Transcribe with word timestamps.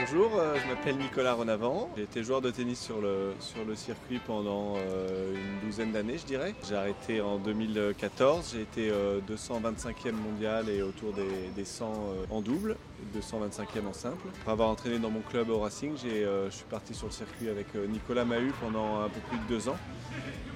Bonjour, 0.00 0.30
euh, 0.38 0.56
je 0.62 0.68
m'appelle 0.68 0.96
Nicolas 0.96 1.34
Renavant. 1.34 1.90
J'ai 1.96 2.04
été 2.04 2.22
joueur 2.22 2.40
de 2.40 2.50
tennis 2.50 2.80
sur 2.80 3.00
le, 3.00 3.34
sur 3.40 3.64
le 3.64 3.74
circuit 3.74 4.20
pendant 4.26 4.74
euh, 4.76 5.34
une 5.34 5.68
douzaine 5.68 5.92
d'années, 5.92 6.16
je 6.16 6.24
dirais. 6.24 6.54
J'ai 6.66 6.74
arrêté 6.74 7.20
en 7.20 7.36
2014. 7.38 8.52
J'ai 8.54 8.62
été 8.62 8.90
euh, 8.90 9.20
225e 9.28 10.12
mondial 10.12 10.68
et 10.68 10.82
autour 10.82 11.12
des, 11.12 11.50
des 11.54 11.64
100 11.64 11.84
euh, 11.84 12.24
en 12.30 12.40
double, 12.40 12.76
225e 13.16 13.86
en 13.88 13.92
simple. 13.92 14.26
Après 14.40 14.52
avoir 14.52 14.70
entraîné 14.70 14.98
dans 14.98 15.10
mon 15.10 15.20
club 15.20 15.50
au 15.50 15.58
Racing, 15.58 15.94
euh, 16.06 16.48
je 16.50 16.56
suis 16.56 16.66
parti 16.66 16.94
sur 16.94 17.06
le 17.06 17.12
circuit 17.12 17.48
avec 17.48 17.66
euh, 17.74 17.86
Nicolas 17.86 18.24
Mahut 18.24 18.54
pendant 18.60 19.00
un 19.00 19.08
peu 19.08 19.20
plus 19.28 19.38
de 19.38 19.44
deux 19.48 19.68
ans. 19.68 19.76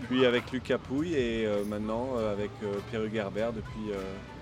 Puis 0.09 0.25
avec 0.27 0.53
Lucas 0.53 0.79
Pouille 0.79 1.15
et 1.15 1.47
euh, 1.47 1.65
maintenant 1.65 2.11
euh, 2.17 2.33
avec 2.33 2.51
euh, 2.63 2.75
Pierre 2.91 3.05
Hugerbert 3.05 3.53
depuis 3.53 3.91
euh, 3.91 3.97
euh, 3.97 4.34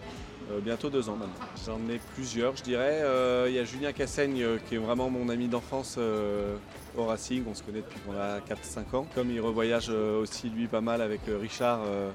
bientôt 0.64 0.90
deux 0.90 1.08
ans 1.08 1.16
maintenant. 1.16 1.46
J'en 1.66 1.78
ai 1.92 1.98
plusieurs, 2.14 2.56
je 2.56 2.62
dirais. 2.62 3.00
Euh, 3.02 3.46
Il 3.48 3.54
y 3.54 3.58
a 3.58 3.64
Julien 3.64 3.92
Cassaigne 3.92 4.42
euh, 4.42 4.58
qui 4.68 4.74
est 4.74 4.78
vraiment 4.78 5.10
mon 5.10 5.28
ami 5.28 5.48
d'enfance 5.48 5.96
euh, 5.98 6.56
au 6.96 7.04
Racing. 7.06 7.44
On 7.48 7.54
se 7.54 7.62
connaît 7.62 7.80
depuis 7.80 7.98
qu'on 8.00 8.16
a 8.18 8.38
4-5 8.40 8.96
ans. 8.96 9.06
Comme 9.14 9.30
il 9.30 9.40
revoyage 9.40 9.88
euh, 9.90 10.20
aussi 10.20 10.48
lui 10.50 10.66
pas 10.66 10.80
mal 10.80 11.00
avec 11.02 11.20
euh, 11.28 11.38
Richard. 11.40 11.80
euh, 11.86 12.10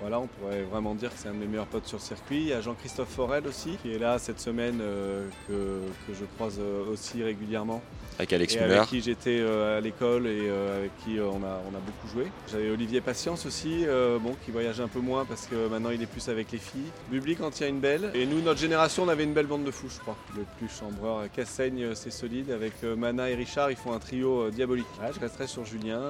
voilà, 0.00 0.20
on 0.20 0.28
pourrait 0.28 0.62
vraiment 0.62 0.94
dire 0.94 1.10
que 1.12 1.18
c'est 1.18 1.28
un 1.28 1.32
de 1.34 1.38
mes 1.38 1.46
meilleurs 1.46 1.66
potes 1.66 1.86
sur 1.88 2.00
circuit. 2.00 2.38
Il 2.42 2.46
y 2.46 2.52
a 2.52 2.60
Jean-Christophe 2.60 3.08
Forel 3.08 3.46
aussi, 3.48 3.76
qui 3.82 3.92
est 3.92 3.98
là 3.98 4.18
cette 4.20 4.38
semaine, 4.38 4.78
euh, 4.80 5.26
que, 5.48 5.80
je 6.14 6.24
croise 6.36 6.58
euh, 6.60 6.84
aussi 6.92 7.20
régulièrement 7.24 7.82
Avec 8.18 8.32
Alex 8.32 8.56
et 8.56 8.60
Muller. 8.60 8.74
avec 8.74 8.88
qui 8.88 9.00
j'étais 9.00 9.38
euh, 9.38 9.78
à 9.78 9.80
l'école 9.80 10.26
et 10.26 10.40
euh, 10.48 10.78
avec 10.80 10.90
qui 11.04 11.18
euh, 11.18 11.26
on, 11.28 11.42
a, 11.44 11.60
on 11.70 11.76
a 11.76 11.78
beaucoup 11.78 12.08
joué. 12.12 12.26
J'avais 12.50 12.68
Olivier 12.70 13.00
Patience 13.00 13.46
aussi, 13.46 13.84
bon, 14.20 14.34
qui 14.44 14.50
voyage 14.50 14.80
un 14.80 14.88
peu 14.88 14.98
moins 14.98 15.24
parce 15.24 15.46
que 15.46 15.68
maintenant 15.68 15.90
il 15.90 16.02
est 16.02 16.06
plus 16.06 16.28
avec 16.28 16.50
les 16.50 16.58
filles. 16.58 16.90
Bubli 17.10 17.36
quand 17.36 17.58
il 17.60 17.62
y 17.62 17.66
a 17.66 17.68
une 17.68 17.78
belle. 17.80 18.10
Et 18.14 18.26
nous, 18.26 18.40
notre 18.42 18.58
génération, 18.58 19.04
on 19.04 19.08
avait 19.08 19.22
une 19.24 19.34
belle 19.34 19.46
bande 19.46 19.64
de 19.64 19.70
fous, 19.70 19.88
je 19.94 20.00
crois. 20.00 20.16
Le 20.36 20.42
plus 20.58 20.68
chambreur. 20.68 21.30
Cassaigne, 21.32 21.94
c'est 21.94 22.10
solide. 22.10 22.50
Avec 22.50 22.82
Mana 22.82 23.30
et 23.30 23.34
Richard, 23.36 23.70
ils 23.70 23.76
font 23.76 23.92
un 23.92 23.98
trio 24.00 24.50
diabolique. 24.50 24.86
Ouais, 25.00 25.10
je 25.14 25.20
resterai 25.20 25.46
sur 25.46 25.64
Julien. 25.64 26.00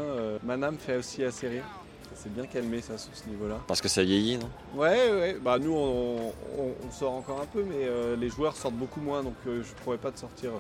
Mana 0.42 0.70
me 0.70 0.78
fait 0.78 0.96
aussi 0.96 1.22
assez 1.24 1.48
rire. 1.48 1.64
Ça 2.14 2.24
s'est 2.24 2.30
bien 2.30 2.46
calmé 2.46 2.80
ça 2.80 2.96
sur 2.96 3.14
ce 3.14 3.28
niveau-là. 3.28 3.60
Parce 3.68 3.80
que 3.82 3.88
ça 3.88 4.02
vieillit, 4.02 4.38
non? 4.38 4.48
Ouais, 4.74 5.10
ouais. 5.12 5.36
Bah 5.44 5.58
nous, 5.60 5.72
on, 5.74 6.28
on- 6.58 6.74
on 6.88 6.90
sort 6.90 7.12
encore 7.12 7.40
un 7.42 7.46
peu, 7.46 7.62
mais 7.62 7.84
euh, 7.84 8.16
les 8.16 8.28
joueurs 8.30 8.56
sortent 8.56 8.74
beaucoup 8.74 9.00
moins, 9.00 9.22
donc 9.22 9.34
euh, 9.46 9.62
je 9.62 9.72
pourrais 9.84 9.98
pas 9.98 10.10
te 10.10 10.18
sortir. 10.18 10.50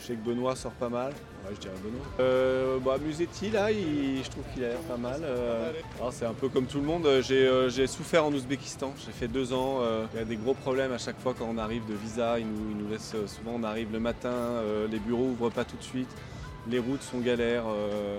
Je 0.00 0.06
sais 0.06 0.14
que 0.14 0.24
Benoît 0.28 0.56
sort 0.56 0.72
pas 0.72 0.88
mal. 0.88 1.12
Ouais, 1.44 1.54
je 1.54 1.60
dirais 1.60 1.74
Benoît. 1.82 2.04
Euh, 2.20 2.78
bah, 2.78 2.96
Musetti, 3.04 3.50
là, 3.50 3.70
il- 3.70 4.22
je 4.24 4.30
trouve 4.30 4.44
qu'il 4.52 4.64
a 4.64 4.68
l'air 4.70 4.78
pas 4.80 4.96
mal. 4.96 5.20
Euh, 5.22 5.72
alors, 5.98 6.12
c'est 6.12 6.24
un 6.26 6.32
peu 6.34 6.48
comme 6.48 6.66
tout 6.66 6.78
le 6.78 6.84
monde. 6.86 7.06
J'ai 7.22 7.46
euh, 7.46 7.68
j'ai 7.70 7.86
souffert 7.86 8.24
en 8.24 8.32
Ouzbékistan. 8.32 8.94
J'ai 9.04 9.12
fait 9.12 9.28
deux 9.28 9.52
ans. 9.52 9.78
euh, 9.82 10.04
il 10.14 10.18
y 10.18 10.22
a 10.22 10.24
des 10.24 10.36
gros 10.36 10.54
problèmes 10.54 10.92
à 10.92 10.98
chaque 10.98 11.18
fois 11.20 11.34
quand 11.38 11.46
on 11.48 11.58
arrive 11.58 11.86
de 11.88 11.94
visa. 11.94 12.36
Nous, 12.40 12.92
euh, 12.92 13.26
souvent, 13.26 13.52
on 13.56 13.62
arrive 13.62 13.92
le 13.92 14.00
matin, 14.00 14.30
euh, 14.30 14.88
les 14.90 14.98
bureaux 14.98 15.26
ouvrent 15.38 15.50
pas 15.50 15.64
tout 15.64 15.76
de 15.76 15.82
suite. 15.84 16.10
Les 16.68 16.78
routes 16.78 17.02
sont 17.02 17.18
galères. 17.20 17.64
euh, 17.68 18.18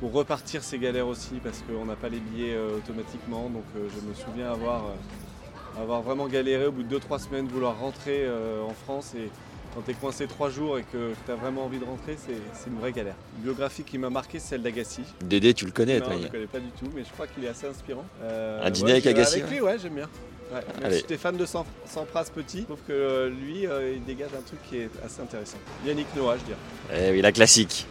pour 0.00 0.12
repartir, 0.12 0.62
c'est 0.62 0.78
galère 0.78 1.06
aussi 1.08 1.34
parce 1.44 1.62
qu'on 1.62 1.84
n'a 1.84 1.94
pas 1.96 2.08
les 2.08 2.20
billets 2.20 2.54
euh, 2.54 2.78
automatiquement. 2.78 3.50
Donc 3.50 3.64
euh, 3.76 3.86
je 3.94 4.00
me 4.08 4.14
souviens 4.14 4.50
avoir, 4.50 4.84
euh, 4.86 6.00
vraiment 6.02 6.26
galéré 6.26 6.66
au 6.66 6.72
bout 6.72 6.82
de 6.84 6.98
2-3 6.98 7.18
semaines, 7.18 7.46
vouloir 7.48 7.78
rentrer 7.78 8.20
euh, 8.24 8.62
en 8.62 8.72
France. 8.72 9.14
Et 9.14 9.28
quand 9.74 9.82
tu 9.82 9.90
es 9.92 9.94
coincé 9.94 10.26
3 10.26 10.50
jours 10.50 10.78
et 10.78 10.82
que 10.82 11.12
tu 11.26 11.32
as 11.32 11.36
vraiment 11.36 11.64
envie 11.64 11.78
de 11.78 11.84
rentrer, 11.84 12.16
c'est 12.18 12.68
une 12.70 12.78
vraie 12.78 12.92
galère. 12.92 13.14
Une 13.38 13.44
biographie 13.44 13.84
qui 13.84 13.98
m'a 13.98 14.10
marqué, 14.10 14.38
c'est 14.38 14.48
celle 14.50 14.62
d'Agassi. 14.62 15.02
Dédé, 15.24 15.54
tu 15.54 15.64
le 15.66 15.72
connais, 15.72 16.00
non, 16.00 16.06
toi 16.06 16.14
je 16.18 16.22
ne 16.24 16.28
connais 16.28 16.46
pas 16.46 16.58
du 16.60 16.70
tout, 16.70 16.90
mais 16.94 17.04
je 17.04 17.10
crois 17.12 17.26
qu'il 17.26 17.44
est 17.44 17.48
assez 17.48 17.66
inspirant. 17.66 18.04
Euh, 18.22 18.60
Un 18.64 18.70
dîner 18.70 18.86
ouais, 18.86 18.92
avec 18.92 19.06
Agassi, 19.06 19.40
Avec 19.40 19.50
lui, 19.50 19.60
ouais, 19.60 19.78
j'aime 19.78 19.94
bien. 19.94 20.08
Ouais, 20.52 20.56
même 20.74 20.84
Allez. 20.86 20.94
si 20.96 21.00
j'étais 21.02 21.16
fan 21.16 21.36
de 21.36 21.46
Sam- 21.46 21.64
Sampras 21.86 22.24
petit, 22.34 22.58
je 22.60 22.64
trouve 22.64 22.78
que 22.88 22.92
euh, 22.92 23.28
lui, 23.30 23.68
euh, 23.68 23.94
il 23.94 24.04
dégage 24.04 24.30
un 24.36 24.42
truc 24.42 24.58
qui 24.68 24.78
est 24.78 24.90
assez 25.04 25.20
intéressant. 25.22 25.58
Yannick 25.86 26.08
Noah, 26.16 26.36
je 26.38 26.44
dirais. 26.44 27.06
Eh 27.08 27.12
oui, 27.12 27.20
la 27.22 27.30
classique. 27.30 27.86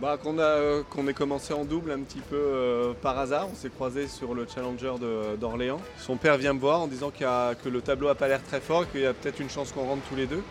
Bah, 0.00 0.18
qu'on 0.20 0.38
a, 0.40 0.42
euh, 0.42 0.82
ait 1.08 1.14
commencé 1.14 1.54
en 1.54 1.64
double 1.64 1.92
un 1.92 2.00
petit 2.00 2.18
peu 2.18 2.34
euh, 2.36 2.92
par 3.00 3.16
hasard. 3.16 3.46
On 3.52 3.54
s'est 3.54 3.70
croisé 3.70 4.08
sur 4.08 4.34
le 4.34 4.44
Challenger 4.52 4.94
d'Orléans. 5.38 5.80
Son 5.98 6.16
père 6.16 6.36
vient 6.36 6.52
me 6.52 6.58
voir 6.58 6.80
en 6.80 6.88
disant 6.88 7.12
a- 7.24 7.54
que 7.54 7.68
le 7.68 7.80
tableau 7.80 8.08
a 8.08 8.16
pas 8.16 8.26
l'air 8.26 8.42
très 8.42 8.60
fort, 8.60 8.90
qu'il 8.90 9.02
y 9.02 9.06
a 9.06 9.14
peut-être 9.14 9.38
une 9.38 9.48
chance 9.48 9.70
qu'on 9.70 9.84
rentre 9.86 10.02
tous 10.08 10.16
les 10.16 10.26
deux. 10.26 10.42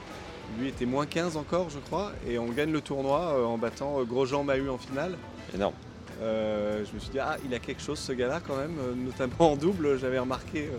Lui 0.60 0.68
était 0.68 0.86
moins 0.86 1.06
15 1.06 1.38
encore, 1.38 1.70
je 1.70 1.80
crois, 1.80 2.12
et 2.28 2.38
on 2.38 2.48
gagne 2.48 2.72
le 2.72 2.82
tournoi 2.82 3.20
euh, 3.20 3.46
en 3.46 3.58
battant 3.58 4.00
euh, 4.00 4.04
Grosjean 4.04 4.44
Mahut 4.44 4.70
en 4.70 4.78
finale. 4.78 5.16
Énorme. 5.54 5.74
Euh, 6.22 6.84
je 6.86 6.94
me 6.94 7.00
suis 7.00 7.10
dit, 7.10 7.20
ah, 7.20 7.38
il 7.44 7.54
a 7.54 7.60
quelque 7.60 7.82
chose 7.82 7.98
ce 7.98 8.12
gars-là 8.12 8.40
quand 8.46 8.56
même, 8.56 8.76
notamment 9.04 9.54
en 9.54 9.56
double, 9.56 9.98
j'avais 10.02 10.20
remarqué. 10.20 10.70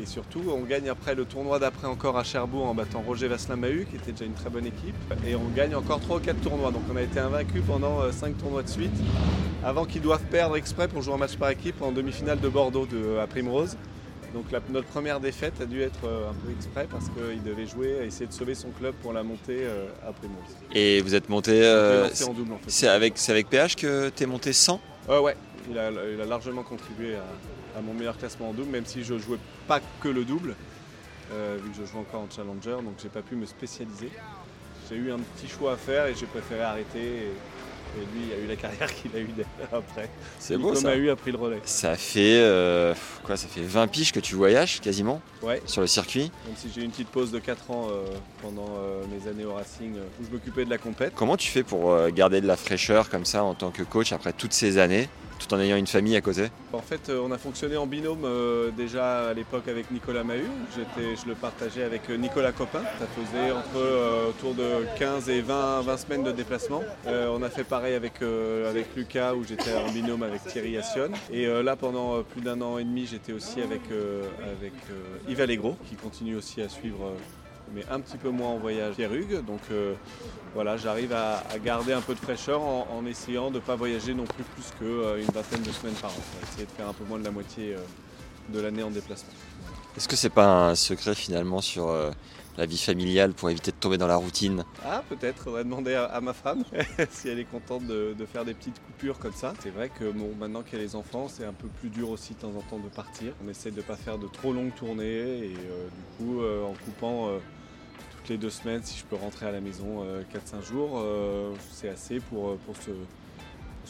Et 0.00 0.06
surtout, 0.06 0.42
on 0.48 0.62
gagne 0.62 0.88
après 0.88 1.14
le 1.14 1.24
tournoi 1.24 1.60
d'après 1.60 1.86
encore 1.86 2.18
à 2.18 2.24
Cherbourg 2.24 2.66
en 2.66 2.74
battant 2.74 3.00
Roger 3.00 3.28
Vasselin-Mahut, 3.28 3.86
qui 3.86 3.96
était 3.96 4.10
déjà 4.10 4.24
une 4.24 4.34
très 4.34 4.50
bonne 4.50 4.66
équipe. 4.66 4.96
Et 5.24 5.36
on 5.36 5.48
gagne 5.54 5.76
encore 5.76 6.00
3 6.00 6.16
ou 6.16 6.20
4 6.20 6.40
tournois. 6.40 6.72
Donc 6.72 6.82
on 6.92 6.96
a 6.96 7.02
été 7.02 7.20
invaincu 7.20 7.60
pendant 7.60 8.10
5 8.10 8.36
tournois 8.36 8.64
de 8.64 8.68
suite, 8.68 8.96
avant 9.64 9.84
qu'ils 9.84 10.02
doivent 10.02 10.24
perdre 10.24 10.56
exprès 10.56 10.88
pour 10.88 11.00
jouer 11.00 11.14
un 11.14 11.18
match 11.18 11.36
par 11.36 11.50
équipe 11.50 11.80
en 11.80 11.92
demi-finale 11.92 12.40
de 12.40 12.48
Bordeaux 12.48 12.86
de, 12.86 13.18
à 13.18 13.28
Primrose. 13.28 13.76
Donc 14.34 14.50
la- 14.50 14.60
notre 14.68 14.88
première 14.88 15.20
défaite 15.20 15.60
a 15.60 15.64
dû 15.64 15.80
être 15.80 16.04
euh, 16.04 16.28
un 16.30 16.34
peu 16.34 16.50
exprès 16.50 16.88
parce 16.90 17.04
qu'il 17.08 17.42
devait 17.44 17.66
jouer, 17.66 18.04
essayer 18.04 18.26
de 18.26 18.32
sauver 18.32 18.56
son 18.56 18.70
club 18.70 18.92
pour 19.00 19.12
la 19.12 19.22
montée 19.22 19.60
euh, 19.62 19.86
à 20.06 20.12
Primrose. 20.12 20.42
Et 20.74 21.00
vous 21.02 21.14
êtes 21.14 21.28
monté. 21.28 21.52
On 21.52 21.64
euh, 21.64 22.08
en 22.26 22.32
double 22.32 22.52
en 22.52 22.58
fait. 22.58 22.64
c'est 22.68 22.88
avec, 22.88 23.14
PH 23.48 23.76
que 23.76 24.08
t'es 24.08 24.26
monté 24.26 24.52
100 24.52 24.80
Euh, 25.08 25.20
ouais, 25.20 25.36
il 25.70 25.78
a, 25.78 25.90
il 26.12 26.20
a 26.20 26.26
largement 26.26 26.64
contribué 26.64 27.14
à, 27.14 27.78
à 27.78 27.80
mon 27.80 27.94
meilleur 27.94 28.18
classement 28.18 28.50
en 28.50 28.52
double, 28.52 28.70
même 28.70 28.86
si 28.86 29.04
je 29.04 29.16
jouais 29.18 29.38
pas 29.68 29.80
que 30.00 30.08
le 30.08 30.24
double, 30.24 30.56
euh, 31.32 31.56
vu 31.62 31.70
que 31.70 31.76
je 31.76 31.90
joue 31.90 31.98
encore 31.98 32.22
en 32.22 32.28
challenger, 32.28 32.82
donc 32.82 32.94
j'ai 33.00 33.08
pas 33.08 33.22
pu 33.22 33.36
me 33.36 33.46
spécialiser. 33.46 34.10
J'ai 34.90 34.96
eu 34.96 35.12
un 35.12 35.18
petit 35.18 35.48
choix 35.48 35.74
à 35.74 35.76
faire 35.76 36.06
et 36.06 36.14
j'ai 36.14 36.26
préféré 36.26 36.62
arrêter. 36.62 36.98
Et, 36.98 37.32
et 37.96 38.16
lui, 38.16 38.26
il 38.28 38.32
a 38.32 38.44
eu 38.44 38.46
la 38.46 38.56
carrière 38.56 38.94
qu'il 39.02 39.10
a 39.14 39.20
eue 39.20 39.28
après. 39.72 40.08
C'est 40.38 40.56
beau 40.56 40.74
ça. 40.74 40.88
Mahut 40.88 41.10
a 41.10 41.16
pris 41.16 41.32
le 41.32 41.38
relais. 41.38 41.60
Ça 41.64 41.96
fait 41.96 42.40
euh, 42.40 42.94
quoi 43.24 43.36
Ça 43.36 43.48
fait 43.48 43.62
20 43.62 43.86
piges 43.88 44.12
que 44.12 44.20
tu 44.20 44.34
voyages 44.34 44.80
quasiment 44.80 45.20
Ouais, 45.42 45.60
sur 45.66 45.80
le 45.80 45.86
circuit. 45.86 46.30
même 46.46 46.56
si 46.56 46.68
j'ai 46.74 46.80
eu 46.80 46.84
une 46.84 46.90
petite 46.90 47.08
pause 47.08 47.30
de 47.30 47.38
4 47.38 47.70
ans 47.70 47.88
euh, 47.90 48.04
pendant 48.42 48.68
euh, 48.78 49.02
mes 49.12 49.28
années 49.28 49.44
au 49.44 49.54
Racing, 49.54 49.92
où 50.20 50.24
je 50.24 50.30
m'occupais 50.30 50.64
de 50.64 50.70
la 50.70 50.78
compète. 50.78 51.12
Comment 51.14 51.36
tu 51.36 51.48
fais 51.50 51.62
pour 51.62 51.96
garder 52.10 52.40
de 52.40 52.46
la 52.46 52.56
fraîcheur 52.56 53.10
comme 53.10 53.24
ça 53.24 53.44
en 53.44 53.54
tant 53.54 53.70
que 53.70 53.82
coach 53.82 54.12
après 54.12 54.32
toutes 54.32 54.52
ces 54.52 54.78
années, 54.78 55.08
tout 55.38 55.52
en 55.54 55.60
ayant 55.60 55.76
une 55.76 55.86
famille 55.86 56.16
à 56.16 56.20
côté 56.20 56.48
En 56.72 56.80
fait, 56.80 57.08
euh, 57.08 57.22
on 57.24 57.30
a 57.30 57.38
fonctionné 57.38 57.76
en 57.76 57.86
binôme 57.86 58.24
euh, 58.24 58.70
déjà 58.70 59.28
à 59.28 59.34
l'époque 59.34 59.68
avec 59.68 59.90
Nicolas 59.90 60.24
Mahut. 60.24 60.48
Je 60.76 61.28
le 61.28 61.34
partageais 61.34 61.82
avec 61.82 62.08
euh, 62.10 62.16
Nicolas 62.16 62.52
Copin. 62.52 62.82
Ça 62.98 63.06
faisait 63.06 63.50
entre 63.50 64.28
autour 64.28 64.54
de 64.54 64.86
15 64.98 65.28
et 65.30 65.40
20, 65.40 65.82
20 65.82 65.96
semaines 65.96 66.22
de 66.22 66.32
déplacement. 66.32 66.82
On 67.06 67.42
a 67.42 67.50
fait 67.50 67.64
pareil 67.64 67.94
avec, 67.94 68.22
avec 68.22 68.94
Lucas 68.96 69.34
où 69.34 69.44
j'étais 69.44 69.74
en 69.74 69.90
binôme 69.90 70.22
avec 70.22 70.44
Thierry 70.44 70.76
Assion. 70.78 71.10
Et 71.32 71.46
là, 71.46 71.76
pendant 71.76 72.22
plus 72.22 72.40
d'un 72.40 72.60
an 72.60 72.78
et 72.78 72.84
demi, 72.84 73.06
j'étais 73.06 73.32
aussi 73.32 73.60
avec, 73.60 73.82
avec 73.90 74.72
Yves 75.28 75.40
Allegro 75.40 75.76
qui 75.88 75.96
continue 75.96 76.36
aussi 76.36 76.62
à 76.62 76.68
suivre. 76.68 77.12
Euh, 77.66 77.72
mais 77.74 77.84
un 77.90 78.00
petit 78.00 78.16
peu 78.16 78.30
moins 78.30 78.50
en 78.50 78.58
voyage 78.58 78.94
Pierre 78.94 79.12
Hugues. 79.12 79.44
Donc 79.44 79.60
euh, 79.70 79.94
voilà, 80.54 80.76
j'arrive 80.76 81.12
à, 81.12 81.42
garder 81.64 81.92
un 81.92 82.00
peu 82.00 82.14
de 82.14 82.20
fraîcheur 82.20 82.62
en, 82.62 83.04
essayant 83.06 83.50
de 83.50 83.56
ne 83.56 83.60
pas 83.60 83.76
voyager 83.76 84.14
non 84.14 84.24
plus 84.24 84.44
plus 84.44 84.72
qu'une 84.78 85.24
vingtaine 85.32 85.62
de 85.62 85.72
semaines 85.72 85.94
par 85.94 86.10
an. 86.10 86.22
Essayer 86.42 86.66
de 86.66 86.70
faire 86.70 86.88
un 86.88 86.92
peu 86.92 87.04
moins 87.04 87.18
de 87.18 87.24
la 87.24 87.30
moitié 87.30 87.74
euh, 87.74 87.78
de 88.48 88.60
l'année 88.60 88.82
en 88.82 88.90
déplacement. 88.90 89.32
Est-ce 89.96 90.08
que 90.08 90.16
c'est 90.16 90.30
pas 90.30 90.68
un 90.68 90.74
secret 90.74 91.14
finalement 91.14 91.60
sur 91.60 91.88
euh, 91.88 92.10
la 92.56 92.66
vie 92.66 92.78
familiale 92.78 93.32
pour 93.32 93.50
éviter 93.50 93.70
de 93.70 93.76
tomber 93.76 93.98
dans 93.98 94.06
la 94.06 94.16
routine 94.16 94.64
Ah, 94.84 95.02
peut-être, 95.08 95.42
faudrait 95.42 95.64
demander 95.64 95.94
à, 95.94 96.04
à 96.04 96.20
ma 96.20 96.32
femme 96.32 96.64
si 97.10 97.28
elle 97.28 97.38
est 97.38 97.44
contente 97.44 97.86
de, 97.86 98.14
faire 98.32 98.44
des 98.44 98.54
petites 98.54 98.80
coupures 98.86 99.18
comme 99.18 99.32
ça. 99.32 99.54
C'est 99.60 99.70
vrai 99.70 99.90
que 99.90 100.10
bon, 100.10 100.32
maintenant 100.38 100.62
qu'il 100.62 100.78
y 100.78 100.80
a 100.80 100.84
les 100.84 100.96
enfants, 100.96 101.28
c'est 101.28 101.44
un 101.44 101.52
peu 101.52 101.68
plus 101.68 101.90
dur 101.90 102.10
aussi 102.10 102.34
de 102.34 102.40
temps 102.40 102.52
en 102.56 102.62
temps 102.62 102.78
de 102.78 102.88
partir. 102.88 103.32
On 103.44 103.48
essaie 103.48 103.70
de 103.70 103.76
ne 103.76 103.82
pas 103.82 103.96
faire 103.96 104.18
de 104.18 104.26
trop 104.28 104.52
longues 104.52 104.74
tournées 104.74 105.04
et 105.04 105.54
euh, 105.54 105.88
du 105.88 106.24
coup, 106.24 106.40
euh, 106.40 106.64
en 106.64 106.74
coupant 106.84 107.28
euh, 107.28 107.38
toutes 107.98 108.14
toutes 108.24 108.28
les 108.30 108.38
deux 108.38 108.50
semaines, 108.50 108.82
si 108.82 108.98
je 108.98 109.04
peux 109.04 109.16
rentrer 109.16 109.46
à 109.46 109.52
la 109.52 109.60
maison 109.60 110.02
4-5 110.32 110.66
jours, 110.66 111.04
c'est 111.70 111.90
assez 111.90 112.20
pour, 112.20 112.56
pour 112.60 112.74
se, 112.74 112.90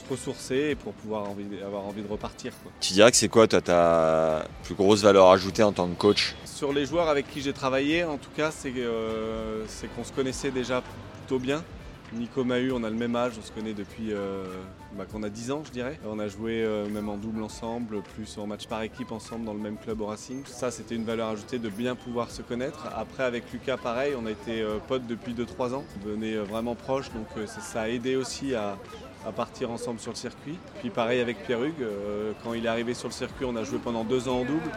ressourcer 0.08 0.70
et 0.70 0.74
pour 0.74 0.92
pouvoir 0.92 1.26
avoir 1.64 1.84
envie 1.84 2.02
de 2.02 2.08
repartir. 2.08 2.52
Tu 2.80 2.92
dirais 2.92 3.10
que 3.10 3.16
c'est 3.16 3.28
quoi 3.28 3.46
ta 3.46 4.44
plus 4.62 4.74
grosse 4.74 5.02
valeur 5.02 5.30
ajoutée 5.30 5.62
en 5.62 5.72
tant 5.72 5.88
que 5.88 5.94
coach? 5.94 6.34
Sur 6.44 6.72
les 6.72 6.86
joueurs 6.86 7.08
avec 7.08 7.30
qui 7.30 7.40
j'ai 7.40 7.52
travaillé, 7.52 8.04
en 8.04 8.18
tout 8.18 8.30
cas, 8.36 8.50
c'est 8.50 8.72
qu'on 8.72 10.04
se 10.04 10.12
connaissait 10.12 10.50
déjà 10.50 10.82
plutôt 11.20 11.38
bien. 11.38 11.62
Nico 12.14 12.44
Mahu, 12.44 12.70
on 12.72 12.84
a 12.84 12.90
le 12.90 12.96
même 12.96 13.16
âge, 13.16 13.32
on 13.38 13.42
se 13.42 13.50
connaît 13.50 13.72
depuis 13.72 14.12
euh, 14.12 14.44
bah, 14.96 15.04
qu'on 15.10 15.22
a 15.22 15.28
10 15.28 15.50
ans, 15.50 15.62
je 15.64 15.70
dirais. 15.70 15.98
On 16.06 16.18
a 16.18 16.28
joué 16.28 16.62
euh, 16.62 16.88
même 16.88 17.08
en 17.08 17.16
double 17.16 17.42
ensemble, 17.42 18.02
plus 18.14 18.38
en 18.38 18.46
match 18.46 18.66
par 18.66 18.82
équipe 18.82 19.10
ensemble 19.10 19.44
dans 19.44 19.52
le 19.52 19.58
même 19.58 19.76
club 19.76 20.00
au 20.00 20.06
Racing. 20.06 20.42
Ça, 20.46 20.70
c'était 20.70 20.94
une 20.94 21.04
valeur 21.04 21.28
ajoutée 21.28 21.58
de 21.58 21.68
bien 21.68 21.96
pouvoir 21.96 22.30
se 22.30 22.42
connaître. 22.42 22.86
Après, 22.94 23.24
avec 23.24 23.50
Lucas, 23.52 23.76
pareil, 23.76 24.14
on 24.20 24.26
a 24.26 24.30
été 24.30 24.62
euh, 24.62 24.78
potes 24.86 25.06
depuis 25.06 25.34
2-3 25.34 25.74
ans, 25.74 25.84
on 26.00 26.06
devenait 26.06 26.36
vraiment 26.36 26.74
proches, 26.74 27.10
donc 27.12 27.26
ça 27.46 27.82
a 27.82 27.88
aidé 27.88 28.16
aussi 28.16 28.54
à, 28.54 28.76
à 29.26 29.32
partir 29.32 29.70
ensemble 29.70 30.00
sur 30.00 30.12
le 30.12 30.16
circuit. 30.16 30.58
Puis 30.80 30.90
pareil 30.90 31.20
avec 31.20 31.42
Pierre 31.44 31.62
Hugues, 31.62 31.82
euh, 31.82 32.32
quand 32.42 32.54
il 32.54 32.66
est 32.66 32.68
arrivé 32.68 32.94
sur 32.94 33.08
le 33.08 33.12
circuit, 33.12 33.44
on 33.44 33.56
a 33.56 33.64
joué 33.64 33.78
pendant 33.78 34.04
deux 34.04 34.28
ans 34.28 34.40
en 34.40 34.44
double, 34.44 34.70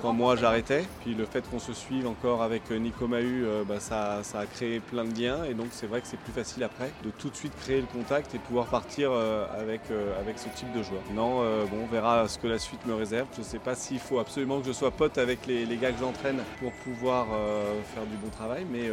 quand 0.00 0.12
moi 0.12 0.36
j'arrêtais. 0.36 0.84
Puis 1.02 1.14
le 1.14 1.26
fait 1.26 1.48
qu'on 1.48 1.58
se 1.58 1.72
suive 1.72 2.06
encore 2.06 2.42
avec 2.42 2.62
euh, 2.70 2.78
Nico 2.78 3.06
Mahu, 3.06 3.44
euh, 3.44 3.64
bah, 3.64 3.80
ça, 3.80 4.20
a 4.34 4.46
créé 4.46 4.80
plein 4.80 5.04
de 5.04 5.20
liens 5.20 5.44
et 5.44 5.54
donc 5.54 5.68
c'est 5.70 5.86
vrai 5.86 6.00
que 6.00 6.06
c'est 6.06 6.18
plus 6.18 6.32
facile 6.32 6.62
après 6.62 6.90
de 7.04 7.10
tout 7.10 7.28
de 7.28 7.36
suite 7.36 7.52
créer 7.60 7.80
le 7.80 7.86
contact 7.86 8.34
et 8.34 8.38
pouvoir 8.38 8.66
partir 8.66 9.12
avec, 9.12 9.80
avec 10.20 10.38
ce 10.38 10.48
type 10.48 10.72
de 10.72 10.82
joueur. 10.82 11.02
Non, 11.14 11.42
bon, 11.66 11.84
on 11.84 11.86
verra 11.86 12.28
ce 12.28 12.38
que 12.38 12.46
la 12.46 12.58
suite 12.58 12.86
me 12.86 12.94
réserve. 12.94 13.26
Je 13.34 13.40
ne 13.40 13.44
sais 13.44 13.58
pas 13.58 13.74
s'il 13.74 13.98
faut 13.98 14.18
absolument 14.18 14.60
que 14.60 14.66
je 14.66 14.72
sois 14.72 14.90
pote 14.90 15.18
avec 15.18 15.46
les, 15.46 15.66
les 15.66 15.76
gars 15.76 15.92
que 15.92 15.98
j'entraîne 15.98 16.38
pour 16.60 16.72
pouvoir 16.72 17.26
faire 17.94 18.04
du 18.04 18.16
bon 18.16 18.30
travail, 18.30 18.64
mais 18.70 18.88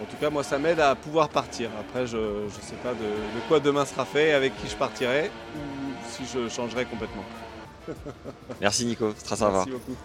en 0.00 0.04
tout 0.06 0.16
cas, 0.20 0.30
moi, 0.30 0.42
ça 0.42 0.58
m'aide 0.58 0.80
à 0.80 0.94
pouvoir 0.94 1.28
partir. 1.28 1.70
Après, 1.78 2.06
je 2.06 2.16
ne 2.16 2.50
sais 2.50 2.76
pas 2.82 2.94
de, 2.94 3.40
quoi 3.48 3.60
demain 3.60 3.84
sera 3.84 4.04
fait, 4.04 4.32
avec 4.32 4.56
qui 4.60 4.68
je 4.68 4.76
partirai, 4.76 5.30
ou 5.56 5.60
si 6.08 6.22
je 6.32 6.48
changerai 6.48 6.84
complètement. 6.86 7.24
Merci 8.60 8.86
Nico, 8.86 9.12
c'est 9.16 9.24
très 9.24 9.36
sympa. 9.36 9.64
Merci 9.66 9.70
beaucoup. 9.70 9.96